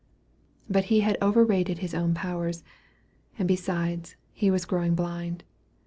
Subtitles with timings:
[0.67, 2.63] But he had overrated his own powers;
[3.37, 5.43] and besides, he was growing blind.